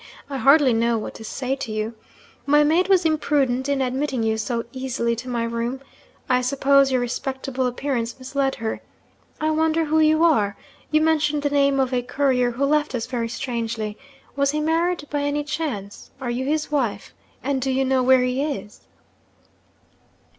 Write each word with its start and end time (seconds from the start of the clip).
I 0.31 0.37
hardly 0.39 0.73
know 0.73 0.97
what 0.97 1.13
to 1.13 1.23
say 1.23 1.55
to 1.57 1.71
you. 1.71 1.93
My 2.47 2.63
maid 2.63 2.87
was 2.89 3.05
imprudent 3.05 3.69
in 3.69 3.83
admitting 3.83 4.23
you 4.23 4.35
so 4.39 4.63
easily 4.71 5.15
to 5.17 5.29
my 5.29 5.43
room. 5.43 5.79
I 6.27 6.41
suppose 6.41 6.91
your 6.91 6.99
respectable 6.99 7.67
appearance 7.67 8.17
misled 8.17 8.55
her. 8.55 8.81
I 9.39 9.51
wonder 9.51 9.85
who 9.85 9.99
you 9.99 10.23
are? 10.23 10.57
You 10.89 11.01
mentioned 11.01 11.43
the 11.43 11.51
name 11.51 11.79
of 11.79 11.93
a 11.93 12.01
courier 12.01 12.49
who 12.49 12.65
left 12.65 12.95
us 12.95 13.05
very 13.05 13.29
strangely. 13.29 13.95
Was 14.35 14.49
he 14.49 14.59
married 14.59 15.05
by 15.11 15.21
any 15.21 15.43
chance? 15.43 16.09
Are 16.19 16.31
you 16.31 16.45
his 16.45 16.71
wife? 16.71 17.13
And 17.43 17.61
do 17.61 17.69
you 17.69 17.85
know 17.85 18.01
where 18.01 18.23
he 18.23 18.41
is?' 18.41 18.81